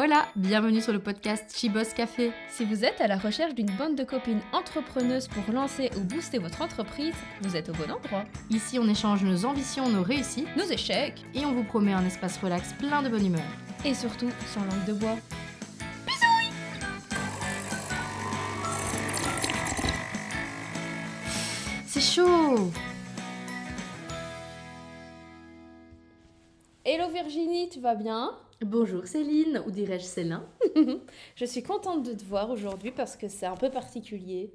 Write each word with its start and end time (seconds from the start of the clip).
Hola, 0.00 0.28
bienvenue 0.36 0.80
sur 0.80 0.92
le 0.92 1.00
podcast 1.00 1.52
Chibos 1.56 1.92
Café. 1.96 2.30
Si 2.50 2.64
vous 2.64 2.84
êtes 2.84 3.00
à 3.00 3.08
la 3.08 3.16
recherche 3.16 3.54
d'une 3.54 3.70
bande 3.76 3.96
de 3.96 4.04
copines 4.04 4.40
entrepreneuses 4.52 5.26
pour 5.26 5.52
lancer 5.52 5.90
ou 5.96 6.00
booster 6.04 6.38
votre 6.38 6.62
entreprise, 6.62 7.14
vous 7.42 7.56
êtes 7.56 7.68
au 7.68 7.72
bon 7.72 7.90
endroit. 7.90 8.24
Ici, 8.48 8.78
on 8.78 8.86
échange 8.88 9.24
nos 9.24 9.44
ambitions, 9.44 9.88
nos 9.88 10.04
réussites 10.04 10.54
Nos 10.56 10.66
échecs 10.66 11.24
et 11.34 11.44
on 11.44 11.52
vous 11.52 11.64
promet 11.64 11.92
un 11.94 12.04
espace 12.04 12.38
relax 12.38 12.72
plein 12.74 13.02
de 13.02 13.08
bonne 13.08 13.26
humeur. 13.26 13.42
et 13.84 13.94
surtout 13.94 14.30
sans 14.46 14.60
langue 14.60 14.84
de 14.86 14.92
bois. 14.92 15.16
C'est 21.86 22.00
chaud 22.00 22.70
Hello 26.84 27.08
Virginie, 27.12 27.68
tu 27.68 27.80
vas 27.80 27.94
bien? 27.94 28.30
Bonjour 28.64 29.06
Céline, 29.06 29.62
ou 29.66 29.70
dirais-je 29.70 30.04
Célin 30.04 30.44
Je 31.36 31.44
suis 31.44 31.62
contente 31.62 32.04
de 32.04 32.12
te 32.12 32.24
voir 32.24 32.50
aujourd'hui 32.50 32.90
parce 32.90 33.16
que 33.16 33.28
c'est 33.28 33.46
un 33.46 33.54
peu 33.54 33.70
particulier. 33.70 34.52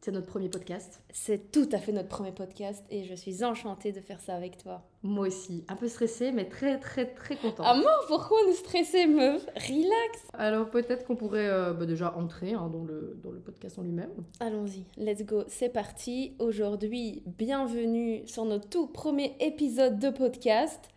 C'est 0.00 0.10
notre 0.10 0.28
premier 0.28 0.48
podcast. 0.48 1.02
C'est 1.12 1.52
tout 1.52 1.68
à 1.72 1.76
fait 1.76 1.92
notre 1.92 2.08
premier 2.08 2.32
podcast 2.32 2.82
et 2.88 3.04
je 3.04 3.14
suis 3.14 3.44
enchantée 3.44 3.92
de 3.92 4.00
faire 4.00 4.22
ça 4.22 4.34
avec 4.34 4.56
toi. 4.56 4.88
Moi 5.02 5.26
aussi, 5.26 5.66
un 5.68 5.76
peu 5.76 5.88
stressée, 5.88 6.32
mais 6.32 6.48
très 6.48 6.80
très 6.80 7.12
très 7.12 7.36
contente. 7.36 7.66
Ah 7.68 7.74
mort, 7.74 8.04
pourquoi 8.08 8.38
on 8.46 8.50
est 8.50 8.54
stressé 8.54 9.06
meuf? 9.06 9.44
Relax 9.54 10.26
Alors 10.32 10.70
peut-être 10.70 11.04
qu'on 11.04 11.16
pourrait 11.16 11.50
euh, 11.50 11.74
bah, 11.74 11.84
déjà 11.84 12.16
entrer 12.16 12.54
hein, 12.54 12.70
dans, 12.72 12.84
le, 12.84 13.20
dans 13.22 13.32
le 13.32 13.40
podcast 13.40 13.78
en 13.78 13.82
lui-même. 13.82 14.12
Allons-y, 14.40 14.86
let's 14.96 15.22
go, 15.26 15.44
c'est 15.46 15.68
parti. 15.68 16.32
Aujourd'hui, 16.38 17.22
bienvenue 17.26 18.26
sur 18.26 18.46
notre 18.46 18.70
tout 18.70 18.86
premier 18.86 19.36
épisode 19.40 19.98
de 19.98 20.08
podcast. 20.08 20.88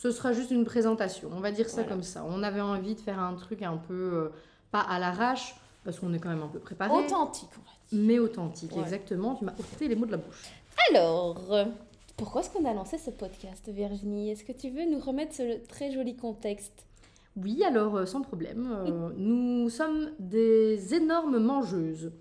Ce 0.00 0.10
sera 0.12 0.32
juste 0.32 0.52
une 0.52 0.64
présentation, 0.64 1.28
on 1.34 1.40
va 1.40 1.50
dire 1.50 1.68
ça 1.68 1.82
Voilà. 1.82 1.88
comme 1.90 2.02
ça. 2.04 2.24
On 2.28 2.42
avait 2.44 2.60
envie 2.60 2.94
de 2.94 3.00
faire 3.00 3.18
un 3.18 3.34
truc 3.34 3.62
un 3.62 3.76
peu, 3.76 3.94
euh, 3.94 4.28
pas 4.70 4.80
à 4.80 4.98
l'arrache, 5.00 5.56
parce 5.84 5.98
qu'on 5.98 6.12
est 6.14 6.20
quand 6.20 6.28
même 6.28 6.42
un 6.42 6.46
peu 6.48 6.60
préparé, 6.60 6.92
Authentique, 6.94 7.48
va 7.50 7.56
dire. 7.56 8.04
mais 8.06 8.18
authentique, 8.20 8.72
Ouais. 8.76 8.82
exactement. 8.82 9.34
Tu 9.34 9.44
m'as 9.44 9.54
ôté 9.58 9.88
les 9.88 9.96
mots 9.96 10.06
de 10.06 10.12
la 10.12 10.18
bouche. 10.18 10.52
Alors, 10.90 11.52
euh, 11.52 11.64
pourquoi 12.16 12.42
est-ce 12.42 12.50
qu'on 12.50 12.64
a 12.64 12.72
lancé 12.72 12.96
ce 12.96 13.10
podcast, 13.10 13.68
Virginie? 13.68 14.30
Est-ce 14.30 14.44
que 14.44 14.52
tu 14.52 14.70
veux 14.70 14.84
nous 14.88 15.00
remettre 15.00 15.34
ce 15.34 15.66
très 15.66 15.90
joli 15.90 16.14
contexte? 16.16 16.86
Oui, 17.36 17.64
alors 17.64 17.96
euh, 17.96 18.06
sans 18.06 18.22
problème. 18.22 18.68
Euh, 18.72 19.10
nous 19.16 19.68
sommes 19.68 20.10
des 20.20 20.94
énormes 20.94 21.38
mangeuses. 21.40 22.12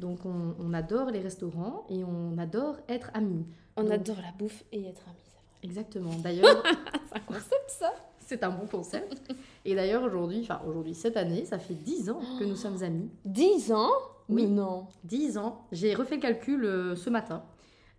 Donc 0.00 0.24
on, 0.24 0.54
on 0.58 0.72
adore 0.74 1.10
les 1.10 1.20
restaurants 1.20 1.84
et 1.90 2.02
on 2.04 2.38
adore 2.38 2.76
être 2.88 3.10
amis. 3.14 3.46
On 3.76 3.82
Donc- 3.84 3.92
adore 3.92 4.16
la 4.16 4.32
bouffe 4.38 4.64
et 4.72 4.80
être 4.86 5.02
amis. 5.06 5.16
Exactement. 5.62 6.14
D'ailleurs, 6.22 6.62
C'est 7.08 7.16
un 7.16 7.20
concept, 7.20 7.68
ça 7.68 7.92
c'est 8.30 8.44
un 8.44 8.50
bon 8.50 8.66
concept. 8.66 9.20
Et 9.64 9.74
d'ailleurs 9.74 10.04
aujourd'hui, 10.04 10.42
enfin 10.42 10.60
aujourd'hui, 10.64 10.94
cette 10.94 11.16
année, 11.16 11.44
ça 11.44 11.58
fait 11.58 11.74
10 11.74 12.10
ans 12.10 12.20
que 12.38 12.44
nous 12.44 12.54
sommes 12.54 12.80
amis. 12.84 13.10
10 13.24 13.72
ans? 13.72 13.90
Oui. 14.28 14.44
Mais 14.44 14.48
non 14.48 14.86
10 15.02 15.36
ans. 15.36 15.64
J'ai 15.72 15.96
refait 15.96 16.14
le 16.14 16.20
calcul 16.20 16.64
euh, 16.64 16.94
ce 16.94 17.10
matin. 17.10 17.42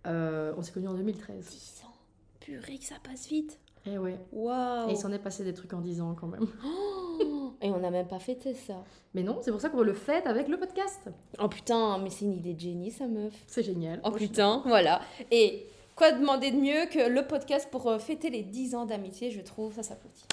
Euh, 0.08 0.53
on 0.58 0.62
s'est 0.62 0.72
connus 0.72 0.88
en 0.88 0.94
2013. 0.94 1.50
10 1.50 1.84
ans 1.86 1.92
Purée, 2.40 2.78
que 2.78 2.86
ça 2.86 2.95
passe 3.03 3.28
vite 3.28 3.59
Et 3.86 3.98
ouais. 3.98 4.18
Waouh 4.31 4.88
Et 4.90 4.94
il 4.94 4.98
s'en 4.98 5.12
est 5.12 5.20
passé 5.20 5.44
des 5.44 5.53
trucs 5.53 5.73
en 5.73 5.81
10 5.81 6.00
ans 6.00 6.16
quand 6.18 6.28
même. 6.28 6.48
Oh 6.66 7.52
Et 7.62 7.70
on 7.70 7.80
n'a 7.80 7.92
même 7.92 8.08
pas 8.08 8.20
fêté 8.20 8.53
ça. 8.53 8.86
Mais 9.14 9.23
non, 9.23 9.40
c'est 9.42 9.52
pour 9.52 9.59
ça 9.59 9.68
qu'on 9.68 9.81
le 9.81 9.94
fête 9.94 10.28
avec 10.28 10.48
le 10.48 10.58
podcast. 10.58 11.09
Oh 11.40 11.50
putain, 11.50 11.98
mais 11.98 12.09
c'est 12.09 12.23
une 12.23 12.38
idée 12.38 12.53
de 12.53 12.59
génie, 12.59 12.90
ça 12.90 13.06
meuf. 13.06 13.34
C'est 13.48 13.64
génial. 13.64 14.00
Oh 14.06 14.12
putain, 14.12 14.64
voilà. 14.66 15.02
Et 15.30 15.68
quoi 16.02 16.11
demander 16.11 16.49
de 16.49 16.57
mieux 16.57 16.88
que 16.88 17.09
le 17.09 17.27
podcast 17.27 17.67
pour 17.69 17.85
euh, 17.85 17.99
fêter 17.99 18.31
les 18.31 18.41
10 18.41 18.73
ans 18.73 18.85
d'amitié, 18.88 19.30
je 19.30 19.39
trouve, 19.39 19.75
ça 19.75 19.83
s'applaudit. 19.83 20.25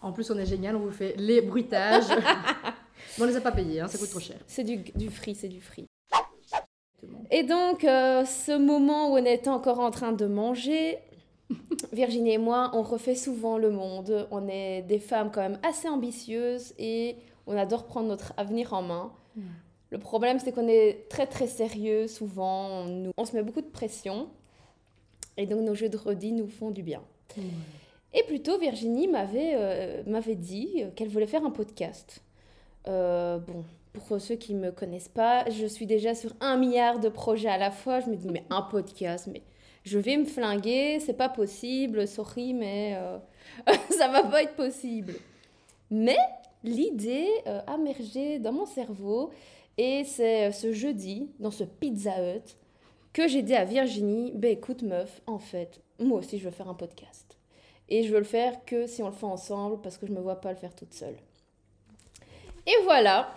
En 0.00 0.12
plus, 0.12 0.30
on 0.30 0.38
est 0.38 0.46
génial, 0.46 0.74
on 0.74 0.78
vous 0.78 0.90
fait 0.90 1.14
les 1.18 1.42
bruitages. 1.42 2.08
Mais 3.18 3.24
on 3.24 3.26
les 3.26 3.36
a 3.36 3.42
pas 3.42 3.52
payés, 3.52 3.80
hein, 3.80 3.86
ça 3.86 3.98
coûte 3.98 4.08
trop 4.08 4.20
cher. 4.20 4.38
C'est 4.46 4.64
du, 4.64 4.78
du 4.78 5.10
free, 5.10 5.34
c'est 5.34 5.48
du 5.48 5.60
free. 5.60 5.84
Et 7.30 7.42
donc, 7.42 7.84
euh, 7.84 8.24
ce 8.24 8.56
moment 8.56 9.12
où 9.12 9.18
on 9.18 9.24
est 9.26 9.46
encore 9.46 9.80
en 9.80 9.90
train 9.90 10.12
de 10.12 10.24
manger, 10.24 10.96
Virginie 11.92 12.32
et 12.32 12.38
moi, 12.38 12.70
on 12.72 12.80
refait 12.80 13.14
souvent 13.14 13.58
le 13.58 13.70
monde. 13.70 14.26
On 14.30 14.48
est 14.48 14.80
des 14.80 15.00
femmes 15.00 15.30
quand 15.30 15.42
même 15.42 15.58
assez 15.62 15.86
ambitieuses 15.86 16.72
et 16.78 17.16
on 17.46 17.58
adore 17.58 17.84
prendre 17.84 18.08
notre 18.08 18.32
avenir 18.38 18.72
en 18.72 18.80
main. 18.80 19.12
Le 19.90 19.98
problème, 19.98 20.38
c'est 20.38 20.52
qu'on 20.52 20.68
est 20.68 21.08
très 21.08 21.26
très 21.26 21.46
sérieux 21.46 22.06
souvent. 22.08 22.68
On, 22.68 22.84
nous- 22.86 23.10
on 23.16 23.24
se 23.24 23.34
met 23.34 23.42
beaucoup 23.42 23.62
de 23.62 23.66
pression. 23.66 24.28
Et 25.36 25.46
donc, 25.46 25.60
nos 25.60 25.74
jeux 25.74 25.88
de 25.88 25.96
redis 25.96 26.32
nous 26.32 26.48
font 26.48 26.70
du 26.70 26.82
bien. 26.82 27.00
Et 28.14 28.22
plutôt, 28.24 28.58
Virginie 28.58 29.06
m'avait 29.06 29.52
euh, 29.54 30.02
m'avait 30.06 30.34
dit 30.34 30.82
euh, 30.82 30.90
qu'elle 30.94 31.08
voulait 31.08 31.26
faire 31.26 31.44
un 31.44 31.50
podcast. 31.50 32.22
Euh, 32.88 33.38
bon, 33.38 33.64
pour 33.92 34.20
ceux 34.20 34.34
qui 34.36 34.54
ne 34.54 34.60
me 34.60 34.70
connaissent 34.72 35.08
pas, 35.08 35.48
je 35.50 35.66
suis 35.66 35.86
déjà 35.86 36.14
sur 36.14 36.32
un 36.40 36.56
milliard 36.56 36.98
de 37.00 37.08
projets 37.08 37.48
à 37.48 37.58
la 37.58 37.70
fois. 37.70 38.00
Je 38.00 38.08
me 38.10 38.16
dis, 38.16 38.28
mais 38.28 38.44
un 38.50 38.62
podcast, 38.62 39.28
mais 39.30 39.42
je 39.84 39.98
vais 39.98 40.16
me 40.16 40.24
flinguer, 40.24 40.98
c'est 41.00 41.12
pas 41.16 41.28
possible, 41.28 42.06
sorry, 42.08 42.52
mais 42.54 42.94
euh, 42.96 43.18
ça 43.90 44.08
va 44.08 44.22
pas 44.24 44.42
être 44.42 44.56
possible. 44.56 45.14
Mais 45.90 46.16
l'idée 46.64 47.28
euh, 47.46 47.60
a 47.66 47.76
mergé 47.76 48.38
dans 48.38 48.52
mon 48.52 48.66
cerveau 48.66 49.30
et 49.78 50.04
c'est 50.04 50.48
euh, 50.48 50.52
ce 50.52 50.72
jeudi, 50.72 51.30
dans 51.38 51.50
ce 51.50 51.64
Pizza 51.64 52.10
Hut, 52.20 52.56
que 53.12 53.26
j'ai 53.28 53.42
dit 53.42 53.54
à 53.54 53.64
Virginie, 53.64 54.32
ben 54.34 54.50
écoute 54.50 54.82
meuf, 54.82 55.20
en 55.26 55.38
fait, 55.38 55.80
moi 55.98 56.18
aussi 56.18 56.38
je 56.38 56.44
veux 56.44 56.50
faire 56.50 56.68
un 56.68 56.74
podcast. 56.74 57.36
Et 57.88 58.02
je 58.02 58.12
veux 58.12 58.18
le 58.18 58.24
faire 58.24 58.64
que 58.66 58.86
si 58.86 59.02
on 59.02 59.06
le 59.06 59.14
fait 59.14 59.24
ensemble 59.24 59.80
parce 59.80 59.96
que 59.96 60.06
je 60.06 60.12
me 60.12 60.20
vois 60.20 60.40
pas 60.40 60.50
le 60.50 60.58
faire 60.58 60.74
toute 60.74 60.92
seule. 60.92 61.16
Et 62.66 62.74
voilà. 62.84 63.32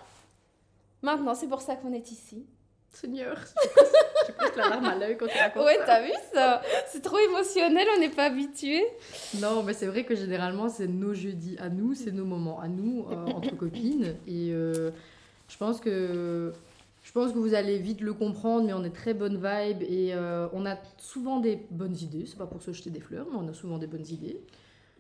Maintenant, 1.02 1.34
c'est 1.34 1.48
pour 1.48 1.62
ça 1.62 1.76
qu'on 1.78 1.94
est 1.94 2.12
ici. 2.12 2.46
Seigneur, 2.94 3.38
j'ai 4.28 4.34
presque 4.34 4.58
la 4.58 4.68
larme 4.68 4.86
à 4.86 4.96
l'œil 4.96 5.16
quand 5.18 5.28
tu 5.28 5.38
racontes 5.38 5.64
Ouais, 5.66 5.78
ça. 5.78 5.86
t'as 5.86 6.02
vu 6.04 6.12
ça? 6.34 6.62
C'est 6.90 7.02
trop 7.02 7.18
émotionnel, 7.20 7.88
on 7.96 8.00
n'est 8.02 8.10
pas 8.10 8.26
habitué. 8.26 8.84
Non, 9.40 9.64
mais 9.64 9.72
c'est 9.72 9.86
vrai 9.88 10.04
que 10.04 10.14
généralement, 10.16 10.68
c'est 10.68 10.90
nos 10.90 11.14
jeudis 11.14 11.56
à 11.60 11.70
nous, 11.70 11.96
c'est 11.96 12.12
nos 12.12 12.26
moments 12.26 12.60
à 12.60 12.68
nous, 12.68 13.06
euh, 13.10 13.26
entre 13.28 13.56
copines. 13.56 14.18
Et 14.28 14.50
euh, 14.52 14.92
je 15.52 15.58
pense 15.58 15.80
que... 15.80 16.54
Je 17.04 17.12
pense 17.14 17.32
que 17.32 17.40
vous 17.40 17.56
allez 17.56 17.80
vite 17.80 18.02
le 18.02 18.14
comprendre, 18.14 18.68
mais 18.68 18.74
on 18.74 18.84
est 18.84 18.96
très 18.96 19.16
bonne 19.16 19.38
vibe 19.38 19.82
et 19.82 20.14
euh, 20.14 20.48
on 20.54 20.68
a 20.68 20.78
souvent 21.00 21.40
des 21.40 21.60
bonnes 21.72 21.98
idées. 22.00 22.26
C'est 22.28 22.38
pas 22.38 22.46
pour 22.46 22.62
se 22.62 22.72
jeter 22.74 22.92
des 22.92 23.00
fleurs, 23.00 23.26
mais 23.32 23.40
on 23.40 23.48
a 23.48 23.54
souvent 23.54 23.80
des 23.80 23.88
bonnes 23.88 24.06
idées. 24.08 24.40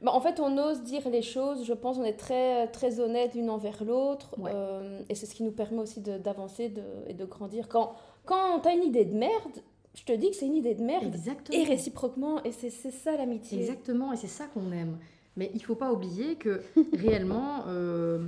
Bah, 0.01 0.11
en 0.11 0.19
fait, 0.19 0.39
on 0.39 0.57
ose 0.57 0.81
dire 0.81 1.07
les 1.09 1.21
choses. 1.21 1.63
Je 1.63 1.73
pense 1.73 1.97
on 1.99 2.03
est 2.03 2.17
très, 2.17 2.67
très 2.69 2.99
honnête 2.99 3.35
l'une 3.35 3.51
envers 3.51 3.83
l'autre. 3.83 4.31
Ouais. 4.39 4.51
Euh, 4.53 5.01
et 5.09 5.15
c'est 5.15 5.27
ce 5.27 5.35
qui 5.35 5.43
nous 5.43 5.51
permet 5.51 5.77
aussi 5.77 6.01
d'avancer 6.01 6.73
et 7.07 7.13
de 7.13 7.25
grandir. 7.25 7.69
Quand, 7.69 7.93
quand 8.25 8.59
t'as 8.61 8.73
une 8.73 8.83
idée 8.83 9.05
de 9.05 9.13
merde, 9.15 9.61
je 9.93 10.03
te 10.03 10.13
dis 10.13 10.31
que 10.31 10.35
c'est 10.35 10.47
une 10.47 10.55
idée 10.55 10.73
de 10.73 10.83
merde. 10.83 11.05
Exactement. 11.05 11.57
Et 11.57 11.63
réciproquement. 11.63 12.43
Et 12.43 12.51
c'est 12.51 12.71
c'est 12.71 12.91
ça 12.91 13.15
l'amitié. 13.15 13.59
Exactement, 13.59 14.11
et 14.11 14.17
c'est 14.17 14.27
ça 14.27 14.45
qu'on 14.47 14.71
aime. 14.71 14.97
Mais 15.37 15.51
il 15.53 15.63
faut 15.63 15.75
pas 15.75 15.91
oublier 15.91 16.35
que 16.35 16.61
réellement, 16.93 17.65
euh, 17.67 18.27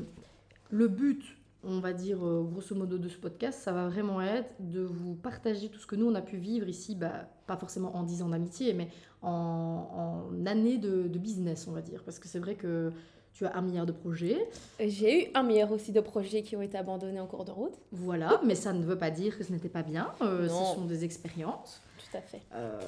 le 0.69 0.87
but, 0.87 1.23
on 1.63 1.79
va 1.79 1.93
dire 1.93 2.25
euh, 2.25 2.43
grosso 2.43 2.75
modo 2.75 2.97
de 2.97 3.07
ce 3.09 3.17
podcast, 3.17 3.59
ça 3.61 3.71
va 3.71 3.87
vraiment 3.87 4.21
être 4.21 4.49
de 4.59 4.81
vous 4.81 5.15
partager 5.15 5.69
tout 5.69 5.79
ce 5.79 5.87
que 5.87 5.95
nous 5.95 6.07
on 6.09 6.15
a 6.15 6.21
pu 6.21 6.37
vivre 6.37 6.67
ici, 6.67 6.95
bah, 6.95 7.27
pas 7.47 7.57
forcément 7.57 7.95
en 7.95 8.03
10 8.03 8.21
ans 8.23 8.29
d'amitié, 8.29 8.73
mais 8.73 8.89
en, 9.21 10.27
en 10.31 10.45
années 10.45 10.77
de, 10.77 11.07
de 11.07 11.19
business, 11.19 11.67
on 11.67 11.71
va 11.71 11.81
dire. 11.81 12.03
Parce 12.03 12.19
que 12.19 12.27
c'est 12.27 12.39
vrai 12.39 12.55
que 12.55 12.91
tu 13.33 13.45
as 13.47 13.55
un 13.57 13.61
milliard 13.61 13.87
de 13.87 13.91
projets, 13.91 14.47
J'ai 14.79 15.23
eu 15.23 15.31
un 15.33 15.41
milliard 15.41 15.71
aussi 15.71 15.91
de 15.91 15.99
projets 16.01 16.43
qui 16.43 16.55
ont 16.55 16.61
été 16.61 16.77
abandonnés 16.77 17.19
en 17.19 17.25
cours 17.25 17.45
de 17.45 17.51
route. 17.51 17.73
voilà, 17.91 18.39
mais 18.45 18.53
ça 18.53 18.73
ne 18.73 18.83
veut 18.83 18.97
pas 18.97 19.09
dire 19.09 19.35
que 19.37 19.43
ce 19.43 19.51
n'était 19.51 19.69
pas 19.69 19.81
bien. 19.83 20.11
euh, 20.21 20.47
ce 20.47 20.75
sont 20.75 20.85
des 20.85 21.03
expériences. 21.03 21.81
Tout 21.97 22.17
à 22.17 22.21
fait. 22.21 22.41
Euh, 22.53 22.79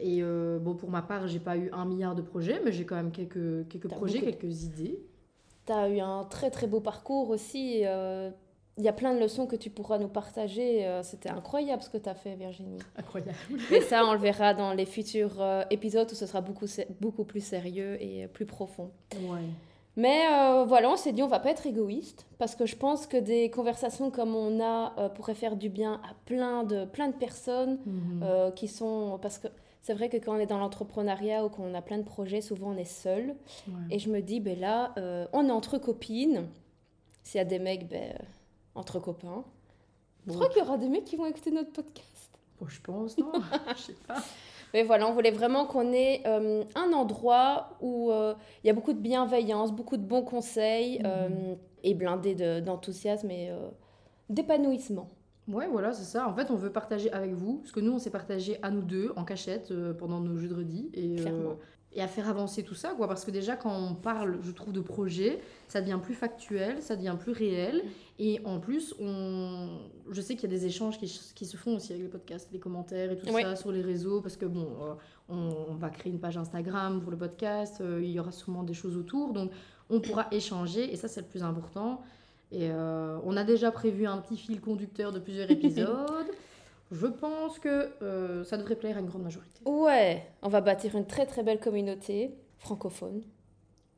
et 0.00 0.18
euh, 0.22 0.58
bon, 0.58 0.74
pour 0.74 0.90
ma 0.90 1.02
part, 1.02 1.28
j'ai 1.28 1.38
pas 1.38 1.56
eu 1.56 1.70
un 1.72 1.84
milliard 1.84 2.16
de 2.16 2.22
projets, 2.22 2.60
mais 2.64 2.72
j'ai 2.72 2.84
quand 2.84 2.96
même 2.96 3.12
quelques, 3.12 3.68
quelques 3.68 3.86
projets, 3.88 4.20
quelques 4.22 4.64
idées. 4.64 4.98
Tu 5.66 5.72
as 5.72 5.88
eu 5.88 6.00
un 6.00 6.24
très 6.24 6.50
très 6.50 6.66
beau 6.66 6.80
parcours 6.80 7.30
aussi. 7.30 7.82
euh, 7.84 8.30
Il 8.78 8.84
y 8.84 8.88
a 8.88 8.92
plein 8.92 9.14
de 9.14 9.20
leçons 9.20 9.46
que 9.46 9.56
tu 9.56 9.70
pourras 9.70 9.98
nous 9.98 10.08
partager. 10.08 10.86
euh, 10.86 11.02
C'était 11.02 11.30
incroyable 11.30 11.82
ce 11.82 11.90
que 11.90 11.98
tu 11.98 12.08
as 12.08 12.14
fait, 12.14 12.34
Virginie. 12.34 12.78
Incroyable. 12.96 13.36
Mais 13.70 13.80
ça, 13.80 14.04
on 14.06 14.12
le 14.12 14.18
verra 14.18 14.54
dans 14.54 14.72
les 14.72 14.86
futurs 14.86 15.36
euh, 15.40 15.62
épisodes 15.70 16.08
où 16.10 16.14
ce 16.14 16.26
sera 16.26 16.40
beaucoup, 16.40 16.66
beaucoup 17.00 17.24
plus 17.24 17.44
sérieux 17.44 17.96
et 18.02 18.26
plus 18.28 18.46
profond. 18.46 18.90
Ouais. 19.14 19.42
Mais 19.94 20.20
voilà, 20.66 20.88
on 20.88 20.96
s'est 20.96 21.12
dit 21.12 21.22
on 21.22 21.28
va 21.28 21.38
pas 21.38 21.50
être 21.50 21.66
égoïste 21.66 22.24
parce 22.38 22.56
que 22.56 22.64
je 22.64 22.76
pense 22.76 23.06
que 23.06 23.18
des 23.18 23.50
conversations 23.50 24.10
comme 24.10 24.34
on 24.34 24.58
a 24.64 25.10
pourraient 25.10 25.34
faire 25.34 25.54
du 25.54 25.68
bien 25.68 26.00
à 26.02 26.14
plein 26.24 26.64
de, 26.64 26.86
plein 26.86 27.08
de 27.08 27.14
personnes 27.14 27.78
Mhm. 27.84 28.22
euh, 28.24 28.50
qui 28.52 28.68
sont... 28.68 29.18
Parce 29.20 29.36
que 29.38 29.48
c'est 29.82 29.94
vrai 29.94 30.08
que 30.08 30.16
quand 30.16 30.34
on 30.36 30.38
est 30.38 30.46
dans 30.46 30.58
l'entrepreneuriat 30.58 31.44
ou 31.44 31.48
qu'on 31.50 31.74
a 31.74 31.82
plein 31.82 31.98
de 31.98 32.04
projets, 32.04 32.40
souvent 32.40 32.70
on 32.72 32.76
est 32.76 32.84
seul. 32.84 33.34
Ouais. 33.68 33.74
Et 33.90 33.98
je 33.98 34.08
me 34.10 34.20
dis, 34.22 34.40
ben 34.40 34.58
là, 34.58 34.92
euh, 34.96 35.26
on 35.32 35.46
est 35.48 35.52
entre 35.52 35.76
copines. 35.78 36.46
S'il 37.24 37.38
y 37.38 37.40
a 37.40 37.44
des 37.44 37.58
mecs, 37.58 37.88
ben, 37.88 38.12
euh, 38.14 38.24
entre 38.74 38.98
copains. 39.00 39.44
Bon. 40.26 40.32
Je 40.32 40.38
crois 40.38 40.48
qu'il 40.48 40.62
y 40.62 40.64
aura 40.64 40.78
des 40.78 40.88
mecs 40.88 41.04
qui 41.04 41.16
vont 41.16 41.26
écouter 41.26 41.50
notre 41.50 41.72
podcast. 41.72 42.38
Bon, 42.60 42.66
je 42.68 42.80
pense, 42.80 43.18
non 43.18 43.32
Je 43.76 43.80
sais 43.82 43.96
pas. 44.06 44.22
Mais 44.72 44.84
voilà, 44.84 45.06
on 45.08 45.12
voulait 45.12 45.32
vraiment 45.32 45.66
qu'on 45.66 45.92
ait 45.92 46.22
euh, 46.26 46.64
un 46.76 46.92
endroit 46.92 47.70
où 47.80 48.10
euh, 48.10 48.34
il 48.62 48.68
y 48.68 48.70
a 48.70 48.72
beaucoup 48.72 48.92
de 48.94 49.00
bienveillance, 49.00 49.70
beaucoup 49.72 49.96
de 49.98 50.04
bons 50.04 50.22
conseils 50.22 50.98
Mhm. 51.00 51.04
euh, 51.06 51.54
et 51.82 51.94
blindé 51.94 52.34
de- 52.34 52.60
d'enthousiasme 52.60 53.30
et 53.30 53.50
d'épanouissement. 54.30 55.08
Ouais, 55.48 55.66
voilà, 55.68 55.92
c'est 55.92 56.04
ça. 56.04 56.28
En 56.28 56.34
fait, 56.34 56.50
on 56.50 56.56
veut 56.56 56.70
partager 56.70 57.10
avec 57.12 57.32
vous, 57.32 57.62
ce 57.64 57.72
que 57.72 57.80
nous, 57.80 57.92
on 57.92 57.98
s'est 57.98 58.10
partagé 58.10 58.58
à 58.62 58.70
nous 58.70 58.82
deux, 58.82 59.12
en 59.16 59.24
cachette, 59.24 59.70
euh, 59.70 59.92
pendant 59.92 60.20
nos 60.20 60.36
jeux 60.36 60.48
de 60.48 60.54
redis. 60.54 60.90
Et, 60.94 61.16
euh, 61.26 61.54
et 61.94 62.00
à 62.00 62.08
faire 62.08 62.28
avancer 62.28 62.62
tout 62.62 62.74
ça, 62.74 62.94
quoi. 62.96 63.08
Parce 63.08 63.24
que 63.24 63.30
déjà, 63.30 63.56
quand 63.56 63.76
on 63.76 63.94
parle, 63.94 64.38
je 64.42 64.50
trouve, 64.52 64.72
de 64.72 64.80
projet, 64.80 65.40
ça 65.68 65.80
devient 65.80 65.98
plus 66.00 66.14
factuel, 66.14 66.80
ça 66.80 66.96
devient 66.96 67.16
plus 67.18 67.32
réel. 67.32 67.82
Et 68.18 68.40
en 68.44 68.60
plus, 68.60 68.94
on... 69.00 69.68
je 70.10 70.20
sais 70.20 70.36
qu'il 70.36 70.50
y 70.50 70.54
a 70.54 70.56
des 70.56 70.64
échanges 70.64 70.98
qui, 70.98 71.20
qui 71.34 71.44
se 71.44 71.56
font 71.56 71.76
aussi 71.76 71.92
avec 71.92 72.04
les 72.04 72.08
podcasts, 72.08 72.48
les 72.52 72.60
commentaires 72.60 73.10
et 73.10 73.18
tout 73.18 73.26
ça 73.26 73.56
sur 73.56 73.72
les 73.72 73.82
réseaux. 73.82 74.22
Parce 74.22 74.36
que, 74.36 74.46
bon, 74.46 74.68
euh, 74.80 74.94
on, 75.28 75.54
on 75.70 75.74
va 75.74 75.90
créer 75.90 76.12
une 76.12 76.20
page 76.20 76.38
Instagram 76.38 77.00
pour 77.02 77.10
le 77.10 77.18
podcast, 77.18 77.80
euh, 77.80 78.00
il 78.02 78.10
y 78.10 78.20
aura 78.20 78.32
sûrement 78.32 78.62
des 78.62 78.74
choses 78.74 78.96
autour. 78.96 79.32
Donc, 79.32 79.50
on 79.90 80.00
pourra 80.00 80.28
échanger, 80.30 80.90
et 80.90 80.96
ça, 80.96 81.08
c'est 81.08 81.20
le 81.20 81.26
plus 81.26 81.42
important. 81.42 82.00
Et 82.52 82.68
euh, 82.70 83.18
on 83.24 83.36
a 83.36 83.44
déjà 83.44 83.72
prévu 83.72 84.06
un 84.06 84.18
petit 84.18 84.36
fil 84.36 84.60
conducteur 84.60 85.10
de 85.12 85.18
plusieurs 85.18 85.50
épisodes. 85.50 86.26
Je 86.90 87.06
pense 87.06 87.58
que 87.58 87.90
euh, 88.02 88.44
ça 88.44 88.58
devrait 88.58 88.76
plaire 88.76 88.98
à 88.98 89.00
une 89.00 89.06
grande 89.06 89.22
majorité. 89.22 89.62
Ouais, 89.64 90.26
on 90.42 90.48
va 90.48 90.60
bâtir 90.60 90.94
une 90.94 91.06
très 91.06 91.24
très 91.24 91.42
belle 91.42 91.58
communauté 91.58 92.34
francophone. 92.58 93.22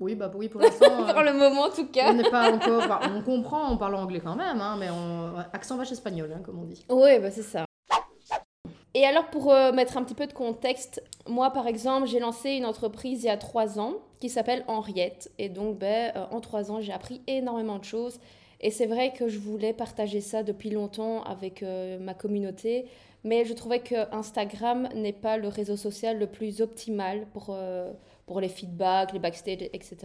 Oui, 0.01 0.15
bah 0.15 0.31
oui, 0.35 0.49
pour 0.49 0.61
l'instant, 0.61 1.05
Pour 1.05 1.09
euh, 1.19 1.23
le 1.23 1.33
moment 1.33 1.63
en 1.63 1.71
tout 1.71 1.83
on 1.83 1.93
cas. 1.93 2.13
n'est 2.13 2.31
pas 2.31 2.53
encore. 2.53 3.01
on 3.15 3.23
comprend, 3.23 3.73
on 3.73 3.77
parle 3.77 3.97
anglais 3.97 4.21
quand 4.21 4.37
même, 4.37 4.61
hein, 4.61 4.77
mais 4.79 4.89
on, 4.91 5.37
accent 5.53 5.77
vache 5.77 5.93
espagnol, 5.93 6.33
hein, 6.35 6.41
comme 6.45 6.59
on 6.61 6.65
dit. 6.65 6.85
Oui, 6.89 7.19
bah 7.19 7.31
c'est 7.31 7.43
ça. 7.43 7.65
Et 8.97 9.05
alors 9.05 9.27
pour 9.27 9.53
euh, 9.53 9.73
mettre 9.73 9.97
un 9.97 10.05
petit 10.05 10.15
peu 10.15 10.27
de 10.29 10.33
contexte, 10.33 11.03
moi 11.29 11.51
par 11.51 11.67
exemple 11.67 12.07
j'ai 12.07 12.21
lancé 12.21 12.51
une 12.51 12.65
entreprise 12.65 13.25
il 13.25 13.27
y 13.27 13.31
a 13.31 13.37
trois 13.37 13.81
ans 13.81 13.95
qui 14.21 14.29
s'appelle 14.29 14.65
Henriette. 14.69 15.33
Et 15.39 15.49
donc 15.49 15.79
ben, 15.79 16.13
euh, 16.15 16.25
en 16.31 16.41
trois 16.41 16.71
ans 16.71 16.81
j'ai 16.81 16.93
appris 16.93 17.21
énormément 17.27 17.79
de 17.79 17.85
choses. 17.85 18.21
Et 18.61 18.71
c'est 18.71 18.87
vrai 18.87 19.13
que 19.13 19.29
je 19.29 19.39
voulais 19.39 19.73
partager 19.73 20.21
ça 20.21 20.43
depuis 20.43 20.71
longtemps 20.71 21.23
avec 21.25 21.63
euh, 21.63 21.99
ma 21.99 22.15
communauté. 22.15 22.87
Mais 23.25 23.45
je 23.45 23.55
trouvais 23.55 23.81
que 23.81 24.15
Instagram 24.15 24.89
n'est 24.95 25.13
pas 25.13 25.39
le 25.39 25.49
réseau 25.49 25.77
social 25.77 26.19
le 26.19 26.27
plus 26.27 26.61
optimal 26.61 27.27
pour, 27.33 27.47
euh, 27.51 27.91
pour 28.27 28.41
les 28.41 28.49
feedbacks, 28.49 29.13
les 29.13 29.19
backstage, 29.19 29.63
etc. 29.73 29.97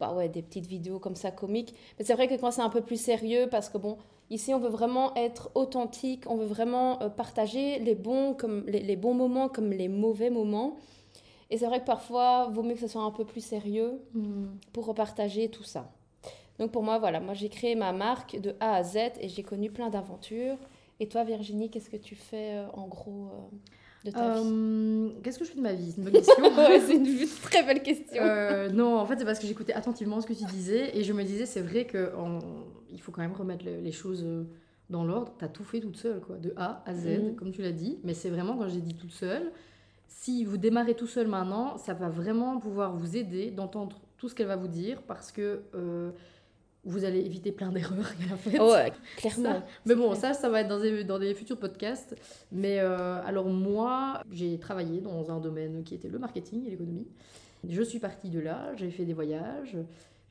Bah 0.00 0.14
ouais, 0.14 0.28
des 0.28 0.42
petites 0.42 0.66
vidéos 0.66 0.98
comme 0.98 1.16
ça 1.16 1.30
comiques. 1.30 1.74
Mais 1.98 2.04
c'est 2.04 2.14
vrai 2.14 2.28
que 2.28 2.34
quand 2.34 2.50
c'est 2.50 2.62
un 2.62 2.70
peu 2.70 2.80
plus 2.80 3.00
sérieux, 3.00 3.48
parce 3.50 3.68
que 3.68 3.78
bon, 3.78 3.98
Ici, 4.30 4.54
on 4.54 4.58
veut 4.58 4.70
vraiment 4.70 5.14
être 5.14 5.50
authentique, 5.54 6.24
on 6.26 6.36
veut 6.36 6.46
vraiment 6.46 7.02
euh, 7.02 7.10
partager 7.10 7.78
les 7.80 7.94
bons, 7.94 8.32
comme, 8.32 8.64
les, 8.66 8.80
les 8.80 8.96
bons 8.96 9.12
moments 9.12 9.50
comme 9.50 9.72
les 9.72 9.88
mauvais 9.88 10.30
moments. 10.30 10.78
Et 11.50 11.58
c'est 11.58 11.66
vrai 11.66 11.80
que 11.80 11.84
parfois, 11.84 12.48
vaut 12.48 12.62
mieux 12.62 12.72
que 12.72 12.80
ce 12.80 12.88
soit 12.88 13.02
un 13.02 13.10
peu 13.10 13.26
plus 13.26 13.44
sérieux 13.44 14.00
pour 14.72 14.86
repartager 14.86 15.50
tout 15.50 15.64
ça. 15.64 15.92
Donc 16.62 16.70
pour 16.70 16.84
moi, 16.84 17.00
voilà, 17.00 17.18
moi 17.18 17.34
j'ai 17.34 17.48
créé 17.48 17.74
ma 17.74 17.92
marque 17.92 18.40
de 18.40 18.54
A 18.60 18.76
à 18.76 18.82
Z 18.84 18.96
et 19.20 19.28
j'ai 19.28 19.42
connu 19.42 19.68
plein 19.68 19.90
d'aventures. 19.90 20.56
Et 21.00 21.08
toi, 21.08 21.24
Virginie, 21.24 21.68
qu'est-ce 21.70 21.90
que 21.90 21.96
tu 21.96 22.14
fais 22.14 22.52
euh, 22.58 22.66
en 22.74 22.86
gros 22.86 23.26
euh, 23.32 23.56
de 24.04 24.10
ta 24.12 24.34
vie? 24.34 24.40
Euh, 24.46 25.08
Qu'est-ce 25.24 25.40
que 25.40 25.44
je 25.44 25.50
fais 25.50 25.56
de 25.56 25.62
ma 25.62 25.72
vie? 25.72 25.90
C'est 25.90 25.98
une 25.98 26.04
bonne 26.04 26.12
question. 26.12 26.44
Ouais, 26.56 26.78
C'est 26.78 26.94
une 26.94 27.26
très 27.42 27.64
belle 27.64 27.82
question. 27.82 28.22
Non, 28.72 28.96
en 28.96 29.06
fait, 29.06 29.18
c'est 29.18 29.24
parce 29.24 29.40
que 29.40 29.46
j'écoutais 29.48 29.72
attentivement 29.72 30.20
ce 30.20 30.26
que 30.28 30.34
tu 30.34 30.44
disais 30.44 30.96
et 30.96 31.02
je 31.02 31.12
me 31.12 31.24
disais, 31.24 31.46
c'est 31.46 31.62
vrai 31.62 31.84
que 31.84 32.14
en- 32.14 32.38
il 32.92 33.00
faut 33.00 33.10
quand 33.10 33.22
même 33.22 33.32
remettre 33.32 33.64
le- 33.64 33.80
les 33.80 33.90
choses 33.90 34.24
dans 34.88 35.02
l'ordre. 35.02 35.32
T'as 35.38 35.48
tout 35.48 35.64
fait 35.64 35.80
toute 35.80 35.96
seule, 35.96 36.20
quoi, 36.20 36.36
de 36.36 36.52
A 36.56 36.84
à 36.86 36.94
Z, 36.94 37.06
Mhm. 37.08 37.34
comme 37.34 37.50
tu 37.50 37.62
l'as 37.62 37.72
dit. 37.72 37.98
Mais 38.04 38.14
c'est 38.14 38.30
vraiment 38.30 38.56
quand 38.56 38.68
j'ai 38.68 38.80
dit 38.82 38.94
toute 38.94 39.10
seule. 39.10 39.50
Si 40.06 40.44
vous 40.44 40.58
démarrez 40.58 40.94
tout 40.94 41.08
seul 41.08 41.26
maintenant, 41.26 41.76
ça 41.78 41.92
va 41.94 42.08
vraiment 42.08 42.60
pouvoir 42.60 42.94
vous 42.94 43.16
aider 43.16 43.50
d'entendre 43.50 43.98
tout 44.16 44.28
ce 44.28 44.36
qu'elle 44.36 44.46
va 44.46 44.54
vous 44.54 44.68
dire 44.68 45.02
parce 45.08 45.32
que 45.32 45.62
vous 46.84 47.04
allez 47.04 47.20
éviter 47.20 47.52
plein 47.52 47.70
d'erreurs 47.70 48.16
qu'elle 48.16 48.32
a 48.32 48.36
faites. 48.36 48.60
Ouais, 48.60 48.92
clairement. 49.16 49.60
Ça- 49.60 49.66
Mais 49.86 49.94
bon, 49.94 50.14
ça, 50.14 50.34
ça 50.34 50.48
va 50.48 50.62
être 50.62 50.68
dans 50.68 50.80
des, 50.80 51.04
dans 51.04 51.18
des 51.18 51.32
futurs 51.34 51.58
podcasts. 51.58 52.16
Mais 52.50 52.80
euh, 52.80 53.22
alors 53.24 53.46
moi, 53.46 54.22
j'ai 54.32 54.58
travaillé 54.58 55.00
dans 55.00 55.30
un 55.30 55.38
domaine 55.40 55.84
qui 55.84 55.94
était 55.94 56.08
le 56.08 56.18
marketing 56.18 56.66
et 56.66 56.70
l'économie. 56.70 57.06
Je 57.68 57.82
suis 57.82 58.00
partie 58.00 58.28
de 58.30 58.40
là, 58.40 58.72
j'ai 58.76 58.90
fait 58.90 59.04
des 59.04 59.12
voyages. 59.14 59.76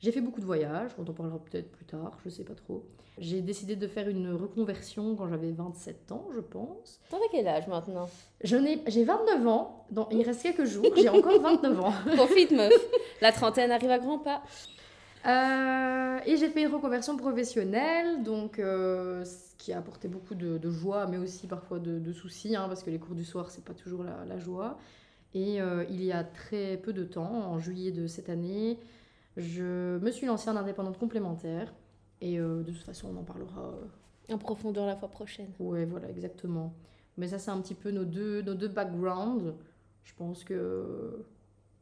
J'ai 0.00 0.10
fait 0.12 0.20
beaucoup 0.20 0.40
de 0.40 0.44
voyages, 0.46 0.90
on 0.98 1.02
en 1.08 1.12
parlera 1.14 1.38
peut-être 1.38 1.70
plus 1.70 1.84
tard, 1.84 2.18
je 2.24 2.28
sais 2.28 2.42
pas 2.42 2.54
trop. 2.56 2.84
J'ai 3.18 3.40
décidé 3.40 3.76
de 3.76 3.86
faire 3.86 4.08
une 4.08 4.32
reconversion 4.34 5.14
quand 5.14 5.28
j'avais 5.28 5.52
27 5.52 6.10
ans, 6.10 6.26
je 6.34 6.40
pense. 6.40 6.98
T'en 7.08 7.18
as 7.18 7.28
quel 7.30 7.46
âge 7.46 7.68
maintenant? 7.68 8.08
Je 8.42 8.56
n'ai- 8.56 8.82
J'ai 8.88 9.04
29 9.04 9.46
ans, 9.46 9.86
il 10.10 10.22
reste 10.22 10.42
quelques 10.42 10.64
jours, 10.64 10.84
j'ai 10.96 11.08
encore 11.08 11.40
29 11.40 11.80
ans. 11.80 11.92
Profite, 12.16 12.50
meuf. 12.50 12.72
La 13.20 13.30
trentaine 13.30 13.70
arrive 13.70 13.90
à 13.90 13.98
grands 14.00 14.18
pas. 14.18 14.42
Euh, 15.26 16.18
et 16.26 16.36
j'ai 16.36 16.48
fait 16.48 16.62
une 16.62 16.72
reconversion 16.74 17.16
professionnelle, 17.16 18.22
donc 18.22 18.58
euh, 18.58 19.24
ce 19.24 19.54
qui 19.56 19.72
a 19.72 19.78
apporté 19.78 20.08
beaucoup 20.08 20.34
de, 20.34 20.58
de 20.58 20.70
joie, 20.70 21.06
mais 21.06 21.18
aussi 21.18 21.46
parfois 21.46 21.78
de, 21.78 21.98
de 21.98 22.12
soucis, 22.12 22.56
hein, 22.56 22.66
parce 22.68 22.82
que 22.82 22.90
les 22.90 22.98
cours 22.98 23.14
du 23.14 23.24
soir, 23.24 23.50
c'est 23.50 23.64
pas 23.64 23.74
toujours 23.74 24.02
la, 24.02 24.24
la 24.24 24.38
joie. 24.38 24.78
Et 25.34 25.60
euh, 25.60 25.84
il 25.90 26.02
y 26.02 26.12
a 26.12 26.24
très 26.24 26.76
peu 26.76 26.92
de 26.92 27.04
temps, 27.04 27.50
en 27.52 27.58
juillet 27.58 27.92
de 27.92 28.06
cette 28.06 28.28
année, 28.28 28.78
je 29.36 29.98
me 29.98 30.10
suis 30.10 30.26
lancée 30.26 30.50
en 30.50 30.56
indépendante 30.56 30.98
complémentaire. 30.98 31.72
Et 32.20 32.38
de 32.38 32.62
toute 32.62 32.84
façon, 32.84 33.08
on 33.12 33.18
en 33.18 33.24
parlera. 33.24 33.74
En 34.30 34.38
profondeur 34.38 34.86
la 34.86 34.94
fois 34.94 35.08
prochaine. 35.08 35.50
Ouais, 35.58 35.84
voilà, 35.84 36.08
exactement. 36.08 36.72
Mais 37.16 37.28
ça, 37.28 37.38
c'est 37.38 37.50
un 37.50 37.60
petit 37.60 37.74
peu 37.74 37.90
nos 37.90 38.04
deux, 38.04 38.42
nos 38.42 38.54
deux 38.54 38.68
backgrounds. 38.68 39.54
Je 40.04 40.12
pense 40.14 40.44
que, 40.44 41.24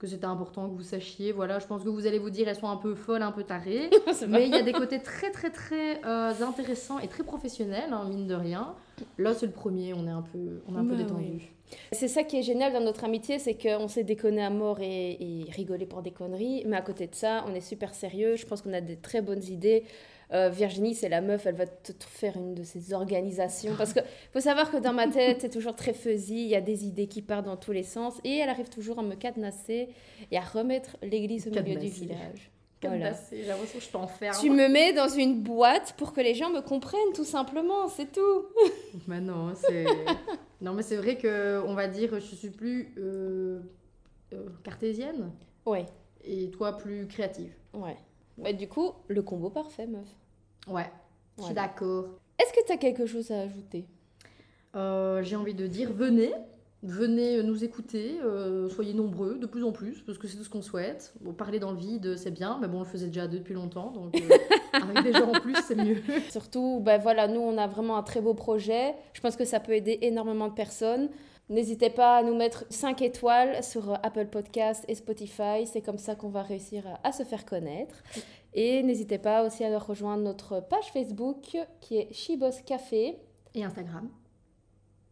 que 0.00 0.06
c'était 0.06 0.24
important 0.24 0.68
que 0.68 0.74
vous 0.74 0.82
sachiez. 0.82 1.30
Voilà, 1.30 1.58
je 1.58 1.66
pense 1.66 1.84
que 1.84 1.90
vous 1.90 2.06
allez 2.06 2.18
vous 2.18 2.30
dire, 2.30 2.48
elles 2.48 2.56
sont 2.56 2.70
un 2.70 2.78
peu 2.78 2.94
folles, 2.94 3.22
un 3.22 3.32
peu 3.32 3.44
tarées. 3.44 3.90
Mais 4.28 4.46
il 4.46 4.52
y 4.52 4.58
a 4.58 4.62
des 4.62 4.72
côtés 4.72 5.00
très, 5.00 5.30
très, 5.30 5.50
très 5.50 6.02
euh, 6.06 6.32
intéressants 6.40 6.98
et 6.98 7.06
très 7.06 7.22
professionnels, 7.22 7.92
hein, 7.92 8.06
mine 8.08 8.26
de 8.26 8.34
rien. 8.34 8.74
Là, 9.18 9.34
c'est 9.34 9.46
le 9.46 9.52
premier, 9.52 9.92
on 9.92 10.06
est 10.06 10.10
un 10.10 10.22
peu, 10.22 10.62
on 10.66 10.74
est 10.74 10.78
un 10.78 10.84
peu 10.86 10.96
détendu. 10.96 11.52
C'est 11.92 12.08
ça 12.08 12.24
qui 12.24 12.38
est 12.38 12.42
génial 12.42 12.72
dans 12.72 12.80
notre 12.80 13.04
amitié, 13.04 13.38
c'est 13.38 13.54
qu'on 13.54 13.88
s'est 13.88 14.02
déconné 14.02 14.42
à 14.42 14.50
mort 14.50 14.80
et, 14.80 15.18
et 15.20 15.50
rigolé 15.50 15.84
pour 15.84 16.02
des 16.02 16.10
conneries. 16.10 16.64
Mais 16.66 16.76
à 16.76 16.82
côté 16.82 17.06
de 17.06 17.14
ça, 17.14 17.44
on 17.46 17.54
est 17.54 17.60
super 17.60 17.94
sérieux. 17.94 18.36
Je 18.36 18.46
pense 18.46 18.62
qu'on 18.62 18.72
a 18.72 18.80
des 18.80 18.96
très 18.96 19.20
bonnes 19.20 19.44
idées. 19.44 19.84
Euh, 20.32 20.48
Virginie, 20.48 20.94
c'est 20.94 21.08
la 21.08 21.20
meuf, 21.20 21.46
elle 21.46 21.56
va 21.56 21.66
te, 21.66 21.92
faire 22.06 22.36
une 22.36 22.54
de 22.54 22.62
ces 22.62 22.92
organisations. 22.92 23.74
Parce 23.76 23.92
que 23.92 24.00
faut 24.32 24.40
savoir 24.40 24.70
que 24.70 24.76
dans 24.76 24.92
ma 24.92 25.08
tête, 25.08 25.38
c'est 25.40 25.50
toujours 25.50 25.74
très 25.74 25.92
fuzzy. 25.92 26.44
Il 26.44 26.48
y 26.48 26.54
a 26.54 26.60
des 26.60 26.84
idées 26.86 27.08
qui 27.08 27.22
partent 27.22 27.46
dans 27.46 27.56
tous 27.56 27.72
les 27.72 27.82
sens. 27.82 28.20
Et 28.24 28.38
elle 28.38 28.48
arrive 28.48 28.68
toujours 28.68 28.98
à 29.00 29.02
me 29.02 29.14
cadenasser 29.14 29.88
et 30.30 30.36
à 30.36 30.42
remettre 30.42 30.96
l'église 31.02 31.48
au 31.48 31.50
milieu 31.50 31.80
du 31.80 31.88
village. 31.88 32.50
Voilà. 32.82 33.12
J'ai 33.30 33.44
l'impression 33.44 33.78
que 33.78 33.84
je 33.84 33.90
t'enferme. 33.90 34.36
Tu 34.40 34.50
me 34.50 34.68
mets 34.68 34.92
dans 34.92 35.08
une 35.08 35.42
boîte 35.42 35.94
pour 35.98 36.12
que 36.12 36.20
les 36.20 36.34
gens 36.34 36.50
me 36.50 36.60
comprennent, 36.60 37.12
tout 37.14 37.24
simplement, 37.24 37.88
c'est 37.88 38.10
tout. 38.10 38.46
Mais 39.06 39.20
non, 39.20 39.52
c'est. 39.54 39.84
non, 40.62 40.72
mais 40.72 40.82
c'est 40.82 40.96
vrai 40.96 41.18
que, 41.18 41.62
on 41.66 41.74
va 41.74 41.88
dire, 41.88 42.14
je 42.14 42.34
suis 42.34 42.50
plus 42.50 42.94
euh, 42.98 43.60
euh, 44.32 44.46
cartésienne 44.64 45.30
Ouais, 45.66 45.84
et 46.24 46.50
toi 46.50 46.76
plus 46.76 47.06
créative. 47.06 47.52
ouais. 47.74 47.96
Bah, 48.42 48.52
du 48.52 48.68
coup, 48.68 48.92
le 49.08 49.22
combo 49.22 49.50
parfait, 49.50 49.86
meuf. 49.86 50.06
Ouais, 50.68 50.90
je 51.38 51.44
suis 51.44 51.52
Voilà. 51.54 51.68
d'accord. 51.68 52.06
Est-ce 52.38 52.52
que 52.52 52.64
tu 52.66 52.72
as 52.72 52.76
quelque 52.76 53.06
chose 53.06 53.30
à 53.30 53.40
ajouter? 53.40 53.86
Euh, 54.76 55.22
J'ai 55.22 55.36
envie 55.36 55.54
de 55.54 55.66
dire, 55.66 55.92
venez, 55.92 56.32
venez 56.82 57.42
nous 57.42 57.64
écouter, 57.64 58.18
euh, 58.22 58.68
soyez 58.70 58.94
nombreux, 58.94 59.36
de 59.38 59.46
plus 59.46 59.64
en 59.64 59.72
plus, 59.72 60.00
parce 60.02 60.16
que 60.18 60.26
c'est 60.28 60.36
tout 60.36 60.44
ce 60.44 60.50
qu'on 60.50 60.62
souhaite. 60.62 61.12
Bon, 61.20 61.32
parler 61.32 61.58
dans 61.58 61.72
le 61.72 61.76
vide, 61.78 62.16
c'est 62.16 62.30
bien, 62.30 62.58
mais 62.60 62.68
bon, 62.68 62.78
on 62.78 62.80
le 62.80 62.86
faisait 62.86 63.08
déjà 63.08 63.26
depuis 63.26 63.52
longtemps, 63.54 63.90
donc 63.90 64.14
euh, 64.16 64.36
avec 64.72 65.02
des 65.02 65.12
gens 65.12 65.28
en 65.28 65.40
plus, 65.40 65.56
c'est 65.66 65.74
mieux. 65.76 65.98
Surtout, 66.30 66.80
bah 66.82 66.98
voilà, 66.98 67.26
nous, 67.28 67.40
on 67.40 67.58
a 67.58 67.66
vraiment 67.66 67.96
un 67.96 68.02
très 68.02 68.20
beau 68.20 68.34
projet. 68.34 68.94
Je 69.12 69.20
pense 69.20 69.36
que 69.36 69.44
ça 69.44 69.60
peut 69.60 69.72
aider 69.72 69.98
énormément 70.02 70.48
de 70.48 70.54
personnes. 70.54 71.08
N'hésitez 71.50 71.90
pas 71.90 72.16
à 72.18 72.22
nous 72.22 72.34
mettre 72.34 72.64
5 72.70 73.02
étoiles 73.02 73.62
sur 73.62 73.92
Apple 74.02 74.26
Podcast 74.26 74.84
et 74.88 74.94
Spotify. 74.94 75.66
C'est 75.66 75.82
comme 75.82 75.98
ça 75.98 76.14
qu'on 76.14 76.28
va 76.30 76.42
réussir 76.42 76.84
à, 76.86 77.08
à 77.08 77.12
se 77.12 77.24
faire 77.24 77.44
connaître. 77.44 77.96
Et 78.54 78.82
n'hésitez 78.82 79.18
pas 79.18 79.44
aussi 79.44 79.64
à 79.64 79.78
rejoindre 79.78 80.22
notre 80.22 80.60
page 80.60 80.90
Facebook 80.92 81.56
qui 81.80 81.96
est 81.98 82.12
Chibos 82.12 82.62
Café. 82.64 83.16
Et 83.54 83.64
Instagram 83.64 84.08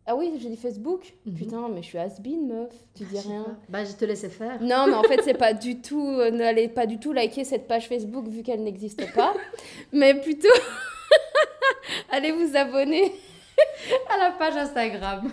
Ah 0.06 0.14
oui, 0.14 0.32
j'ai 0.40 0.48
dit 0.48 0.56
Facebook 0.56 1.12
Mhm. 1.26 1.34
Putain, 1.34 1.68
mais 1.68 1.82
je 1.82 1.86
suis 1.88 1.98
has 1.98 2.20
meuf. 2.24 2.72
Tu 2.94 3.02
dis 3.04 3.16
Je 3.16 3.20
sais 3.20 3.28
rien. 3.28 3.58
Bah, 3.68 3.84
je 3.84 3.92
te 3.94 4.04
laissais 4.04 4.28
faire. 4.30 4.62
Non, 4.62 4.86
mais 4.86 4.94
en 4.94 5.02
fait, 5.02 5.20
c'est 5.24 5.34
pas 5.38 5.54
du 5.54 5.80
tout. 5.82 6.06
euh, 6.08 6.30
N'allez 6.30 6.68
pas 6.68 6.86
du 6.86 6.98
tout 7.00 7.12
liker 7.12 7.42
cette 7.44 7.66
page 7.66 7.88
Facebook 7.88 8.28
vu 8.28 8.42
qu'elle 8.44 8.62
n'existe 8.62 9.12
pas. 9.12 9.34
mais 9.92 10.14
plutôt. 10.20 10.48
allez 12.10 12.30
vous 12.32 12.56
abonner. 12.56 13.12
À 14.14 14.18
la 14.18 14.30
page 14.30 14.56
Instagram. 14.56 15.32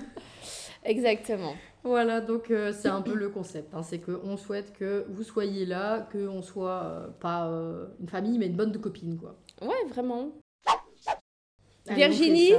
Exactement. 0.86 1.54
Voilà, 1.84 2.22
donc 2.22 2.50
euh, 2.50 2.72
c'est 2.74 2.88
un 2.88 3.01
peu 3.01 3.13
le 3.13 3.30
concept. 3.30 3.74
hein, 3.74 3.84
c'est 3.84 4.00
qu'on 4.00 4.38
souhaite 4.38 4.74
que 4.74 5.06
vous 5.10 5.24
soyez 5.24 5.65
là, 5.65 6.08
qu'on 6.12 6.42
soit 6.42 6.84
euh, 6.84 7.08
pas 7.20 7.48
euh, 7.48 7.86
une 8.00 8.08
famille, 8.10 8.39
mais 8.39 8.48
une 8.48 8.56
bonne 8.56 8.72
de 8.72 8.77
copines, 8.77 9.18
quoi. 9.18 9.36
Ouais, 9.62 9.88
vraiment. 9.89 10.30
Allez, 11.88 11.96
Virginie. 11.98 12.51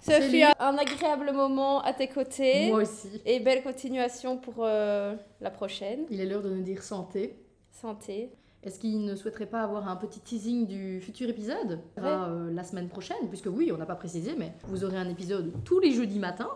Ce 0.00 0.12
fut 0.20 0.42
un 0.42 0.78
agréable 0.78 1.30
moment 1.32 1.80
à 1.82 1.92
tes 1.92 2.08
côtés. 2.08 2.68
Moi 2.68 2.82
aussi. 2.82 3.20
Et 3.24 3.38
belle 3.38 3.62
continuation 3.62 4.36
pour 4.36 4.64
la 4.64 5.50
prochaine. 5.52 6.06
Il 6.10 6.20
est 6.20 6.26
l'heure 6.26 6.42
de 6.42 6.50
nous 6.50 6.62
dire 6.62 6.82
santé. 6.82 7.38
Santé. 7.70 8.30
Est-ce 8.64 8.78
qu'il 8.78 9.04
ne 9.04 9.16
souhaiterait 9.16 9.46
pas 9.46 9.62
avoir 9.62 9.88
un 9.88 9.96
petit 9.96 10.20
teasing 10.20 10.66
du 10.68 11.00
futur 11.00 11.28
épisode? 11.28 11.80
Euh, 11.98 12.50
La 12.52 12.62
semaine 12.62 12.88
prochaine, 12.88 13.28
puisque 13.28 13.46
oui, 13.46 13.72
on 13.72 13.76
n'a 13.76 13.86
pas 13.86 13.96
précisé, 13.96 14.34
mais 14.38 14.52
vous 14.68 14.84
aurez 14.84 14.96
un 14.98 15.08
épisode 15.08 15.52
tous 15.64 15.80
les 15.80 15.90
jeudis 15.90 16.20
matins, 16.20 16.50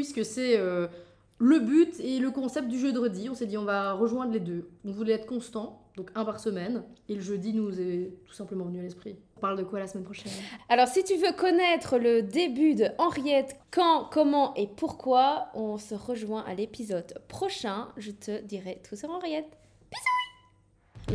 puisque 0.00 0.24
c'est 0.24 0.56
euh, 0.56 0.86
le 1.36 1.58
but 1.58 2.00
et 2.00 2.20
le 2.20 2.30
concept 2.30 2.68
du 2.68 2.78
jeudi. 2.78 3.28
On 3.28 3.34
s'est 3.34 3.44
dit 3.44 3.58
on 3.58 3.64
va 3.64 3.92
rejoindre 3.92 4.32
les 4.32 4.40
deux. 4.40 4.70
On 4.86 4.92
voulait 4.92 5.12
être 5.12 5.26
constant, 5.26 5.82
donc 5.94 6.10
un 6.14 6.24
par 6.24 6.40
semaine, 6.40 6.84
et 7.10 7.14
le 7.14 7.20
jeudi 7.20 7.52
nous 7.52 7.78
est 7.78 8.14
tout 8.24 8.32
simplement 8.32 8.64
venu 8.64 8.78
à 8.78 8.82
l'esprit. 8.82 9.16
On 9.36 9.40
parle 9.40 9.58
de 9.58 9.62
quoi 9.62 9.78
la 9.78 9.86
semaine 9.86 10.04
prochaine? 10.04 10.32
Alors 10.70 10.88
si 10.88 11.04
tu 11.04 11.16
veux 11.16 11.32
connaître 11.36 11.98
le 11.98 12.22
début 12.22 12.74
de 12.74 12.86
Henriette, 12.96 13.60
quand, 13.70 14.08
comment 14.10 14.54
et 14.54 14.68
pourquoi, 14.68 15.48
on 15.52 15.76
se 15.76 15.94
rejoint 15.94 16.44
à 16.46 16.54
l'épisode 16.54 17.12
prochain. 17.28 17.88
Je 17.98 18.12
te 18.12 18.40
dirai 18.40 18.80
tout 18.88 18.96
sur 18.96 19.10
Henriette. 19.10 19.50
Bisous 19.90 20.19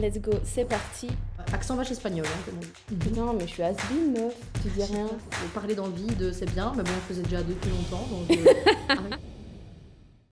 Let's 0.02 0.20
go, 0.20 0.32
c'est 0.44 0.66
parti. 0.66 1.08
Accent 1.54 1.76
vache 1.76 1.92
espagnol, 1.92 2.26
hein, 2.26 2.40
comme 2.46 2.56
on 2.58 2.96
dit. 2.96 3.20
Non, 3.20 3.34
mais 3.34 3.48
je 3.48 3.54
suis 3.54 3.64
has 3.64 3.76
meuf. 4.14 4.34
Tu 4.62 4.70
dis 4.70 4.84
rien. 4.84 5.08
Parler 5.54 5.76
dans 5.76 5.88
le 5.88 5.94
vide, 5.94 6.34
c'est 6.34 6.50
bien, 6.52 6.74
mais 6.76 6.84
bon, 6.84 6.92
on 6.98 7.08
faisait 7.08 7.24
déjà 7.24 7.42
depuis 7.42 7.70
longtemps, 7.70 8.06
donc... 8.10 8.30
Euh, 8.32 9.16